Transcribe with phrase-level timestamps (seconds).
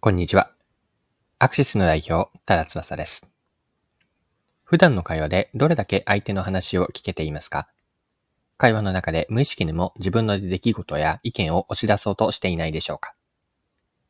[0.00, 0.52] こんにちは。
[1.40, 3.28] アクシスの代表、ただ翼です。
[4.62, 7.66] 普段の会話でどれだけ相手の話を聞けていますか？
[8.58, 13.14] 会話の中で無意識にも自分の出来事や意見を押し出そうとしていないでしょうか？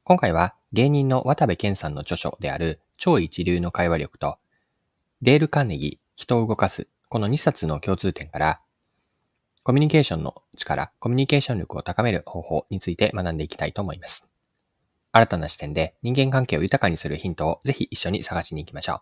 [0.04, 4.36] 今回は芸人の渡部健さんの著書である超一流の会話力と
[5.22, 8.60] デール・カーネギー、人を動かすこの2冊の共通点から
[9.64, 14.28] コミュニケーションの力、コミュニケーション力を高める方法について学んでいきたいと思います。
[15.18, 19.00] 新たな視点で人間関係を豊かにするヒントをぜひ一緒に探しに行きましょう。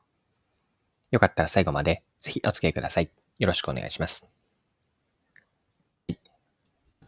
[1.13, 3.11] よかったら最後までぜひお付き合いください。
[3.39, 4.27] よろしくお願いします。
[6.09, 6.17] こち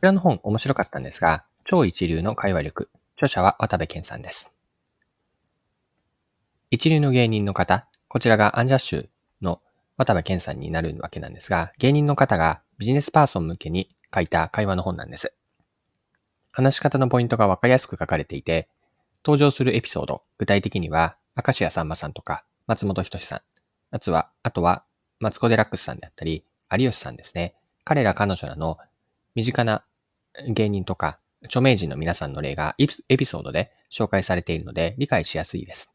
[0.03, 2.91] らの本面白かったんですが、超一流の会話力。
[3.17, 4.55] 著者は渡部健さんです。
[6.71, 9.09] 一流の芸人の方、こちらがアンジャッシュ
[9.41, 9.63] の
[9.97, 15.33] 渡部健さんになるわけなんですが、芸人の方がビジネスパーソン向けに書いた会話の本なんです。
[16.53, 18.69] 話し方のポイントがわかりやすく書かれていて、
[19.25, 23.41] 登場するエピソード、具体的には、明石家さんまさんとか、松本人志さん、
[23.91, 24.85] あとは、あとは、
[25.21, 27.55] マツコデラックスさんであったり、有吉さんですね。
[27.85, 28.79] 彼ら彼女らの
[29.35, 29.85] 身近な
[30.49, 35.95] 芸人とか、著名人の皆さんの例がエピソードで紹介されているので理解しやすいです。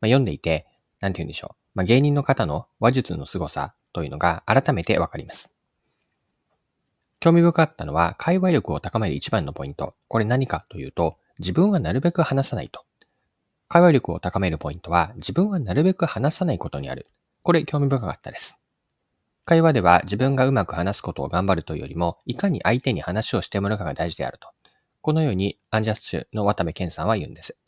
[0.00, 0.66] まあ、読んでいて、
[1.00, 1.56] なんて言うんでしょう。
[1.74, 5.54] まあ、芸人の方の話術の凄さというのが改めてわかります。
[7.20, 9.94] 興味深かったのは、会話力を高める一番のポイント。
[10.06, 12.84] これ何かというと、自分はなるべく話さないと。
[13.68, 17.06] 会話力を高めるポイントは、自分はなるべく話さないことにある。
[17.42, 18.58] これ興味深かったです。
[19.44, 24.48] 会話では自分がうまく話すことを頑張るというよりも、いかに相手に話をしてもらうかが大事であると。
[25.00, 27.58] このようにアンジャッシュの渡部健さんは言うんです。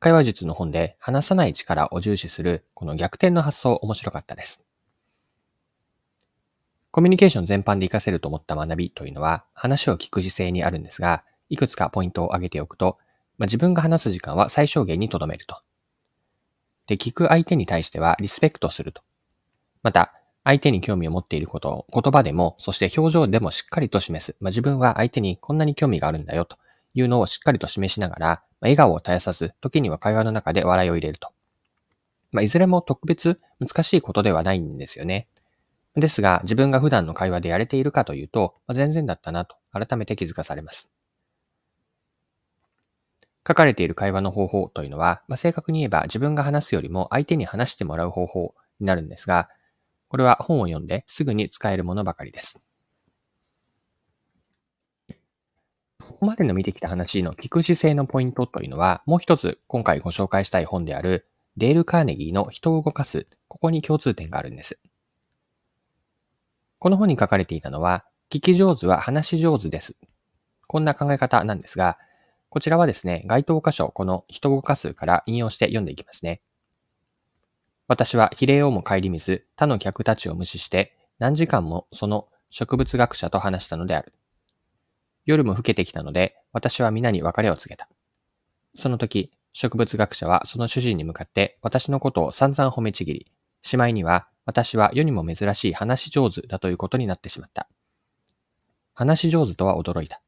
[0.00, 4.64] 会話術の本で話さない力を重視するこの逆転の発想面白かったです。
[6.90, 12.96] コミュニケーション全般で活かせると思った学びというのは話を聞く姿勢にあるんですが、いくつかポイントを挙げておくと、
[13.36, 15.60] まあ、自分が話す時間は最小限にとどめると。
[16.86, 19.02] で、聞く相手に対してはリスペクトすると。
[19.82, 24.36] また、相手に興味を持っていることを言葉でも、そして表情でもしっかりと示す。
[24.40, 26.56] まあ、自分は相手にこんなに興味があるんだよと
[26.94, 31.30] いうのをしっかりと示しながら、まあ、笑顔を絶やさず、時には会話の中で笑いを入れると。
[32.32, 35.28] まあ、いずれも特別難しいことではないんですよね。
[35.96, 40.90] ですが、自分が普段の会話でやれているかというと、まあ、全然だったなと改めて気づかされます。
[43.46, 49.48] 書かれている会話の方法というのは、まあ、正確に言えば自分が話すよりも相手に話してもらう方法になるんですが、
[50.08, 52.62] これは本を読んですぐに使えるものばかりです。
[56.00, 61.26] ここまでの見てきた話の聞く姿勢のポイントというのは、もう一つ今回ご紹介したい本である
[61.56, 64.80] デール・カーネギーの人を動かす、ここに共通点があるんです。
[66.78, 69.96] この本に書かれていたのは、聞き上手は話し上手です。
[70.66, 71.98] こんな考え方なんですが、
[72.50, 76.42] こちらはですね、該当箇所、この人動かすから引用して読んでいきますね。
[77.86, 84.12] 私は比例をも顧みず、他の客たちを無視して、何時間もその植物学者と話したのである。
[85.26, 87.88] 夜も更けてきたので、私は皆に別れを告げた。
[88.74, 97.68] その時、植物学者はその主人に向かって私のことを散々褒めちぎり、しまいには私は世にも珍しい話し上手だということになってしまった。
[98.94, 100.20] 話し上手とは驚いた。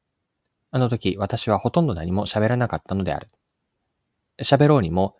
[0.72, 3.28] あの時私はほとんど何も喋らなかったのである。
[4.43, 5.16] 喋ろうにも、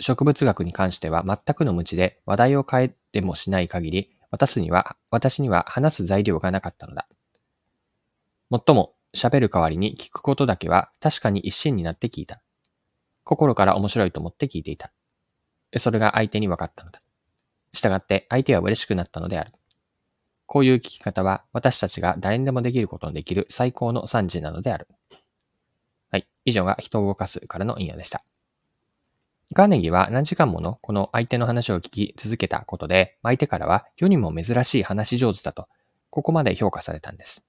[0.00, 7.06] 植物学に関しては全くの無知で話題を変えてもしない限り、私には、私には話す材料がなかったのだ。
[8.50, 12.42] もっとも、喋る代わりに聞くことだけは確かに一心になって聞いた。
[13.22, 14.92] 心から面白いと思って聞いていた。
[15.76, 17.00] それが相手に分かったのだ。
[17.72, 19.52] したがって相手は嬉しくなったのである。
[20.46, 24.88] こういう聞き方は私たちが誰にでもできることのできる最高の賛辞なのである。
[26.10, 26.26] はい。
[26.44, 28.24] 以上が人を動かすからの引用でした。
[29.52, 35.68] ガーネギは何時間ものこの相手の話を聞き続けたことで、相手からは世にも珍しい話上手だと、
[36.10, 37.44] ここまで評価されたんです。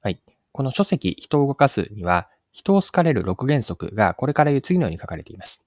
[0.00, 0.20] はい。
[0.50, 5.64] この書籍、人を動かすには、人を好かれる6原則がこれから言う次のように書かれています。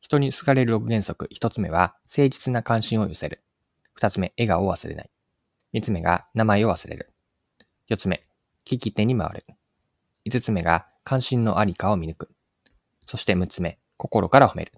[0.00, 3.43] 人に好かれる6原則、1つ目は、誠実な関心を寄せる。
[3.94, 5.10] 二つ目、笑顔を忘れない。
[5.72, 7.12] 三つ目が名前を忘れる。
[7.88, 8.26] 四つ目、
[8.64, 9.46] 聞き手に回る。
[10.24, 12.30] 五つ目が関心のありかを見抜く。
[13.06, 14.72] そして六つ目、心から褒める。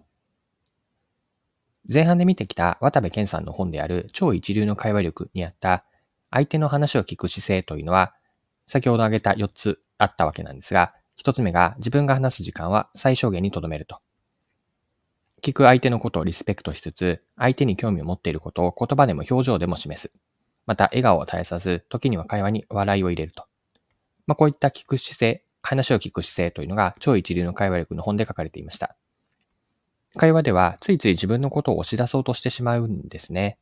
[1.92, 5.84] 前半で見てきた渡部健さんの本である超一流の会話力にあった
[6.30, 8.14] 相手の話を聞く姿勢というのは
[8.66, 10.92] 先ほど挙げた4つあったわけなんですが、
[11.22, 14.00] 1つ目が自分が話す時間は最小限にとどめると。
[15.46, 20.10] 聞く相手のことをリスペクトしつつ、相手に興味を持っていることを言葉でも表情でも示す。
[20.66, 23.44] また、笑顔を絶やさず、時には会話に笑いを入れると。
[24.26, 28.96] まあ、こういった聞く姿勢、話を聞く姿勢というのが超一流の会話力の本で書かれていました。
[30.16, 33.56] 会話ではついつい自分のことを押し出そうとしてしまうんですね。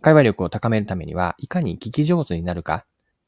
[0.00, 2.84] 会話力を高めるためには、いかに聞き上手になるか、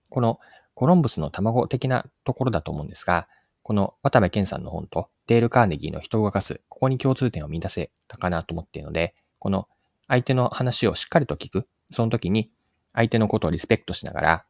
[0.09, 0.41] この
[0.75, 3.29] コロンブスの卵的なところだと思うんですが、
[3.67, 9.67] この渡部健さんの本とデール・カーネギーの人を動かす、ここに共通点を見出せたかなと思っているので、この
[10.07, 12.49] 相手の話をしっかりと聞く、その時に
[12.93, 14.45] 相手のことをリスペクトしながら、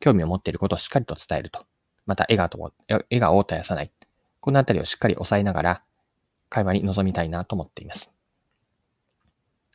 [0.00, 1.66] 興味を持っていることをしっかりと伝えると。
[2.06, 3.92] また笑顔と笑顔を絶やさない。
[4.40, 5.82] このあたりをしっかり抑えながら、
[6.48, 8.14] 会話に臨みたいなと思っています。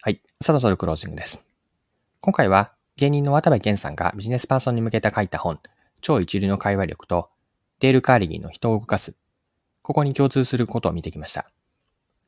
[0.01, 0.23] はい。
[0.41, 1.45] そろそろクロージングです。
[2.19, 5.59] 今回は芸人の渡部健さんがビジネスパーソンに向けて書いた本、
[6.01, 7.29] 超一流の会話力と、
[7.79, 9.15] デール・カーリギーの人を動かす。
[9.81, 11.50] ここに共通することを見てきました。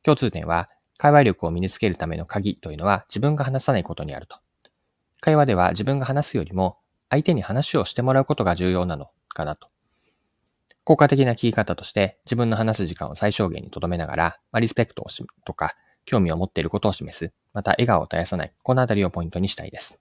[0.02, 4.36] 共通点は、会話力を身につけるための鍵というのは自分が話さないことにあると。
[5.20, 6.76] 会話では自分が話すよりも
[7.08, 9.68] 相手に話をしてもらうことが重要なのかなと。
[10.84, 15.74] 効果的な聞き方として自分の話す時間を最小限に留めながら、まあ、リスペクトをしとか、
[16.04, 20.00] 興味を持っていることを示す、また笑顔を絶やさない、このあたりをポイントにしたいです。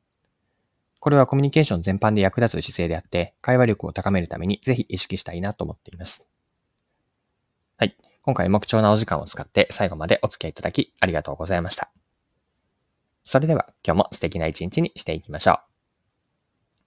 [0.99, 6.25] これはコミュニケーション全般で役立つ姿勢であって、会話力を高めるためにぜひ意識したいなと思っています。
[7.77, 7.95] はい。
[8.21, 11.89] 今回も貴重なお時間を使って最後までお付き合いいただきありがとうございました。
[13.23, 15.68] それでは今日も素敵な一日にしていきましょう。